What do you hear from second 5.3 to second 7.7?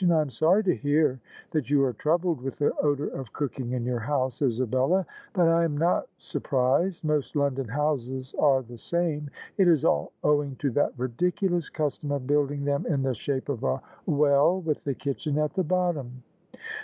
but I am not sur prised. Most London